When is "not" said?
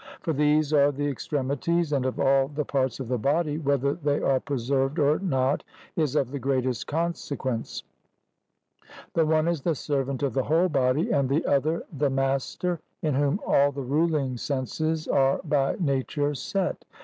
5.19-5.63